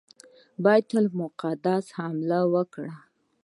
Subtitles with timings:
[0.03, 0.07] پر
[0.63, 2.95] بیت المقدس حمله وکړه.